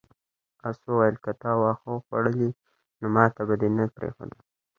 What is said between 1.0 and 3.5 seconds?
که تا واښه خوړلی نو ماته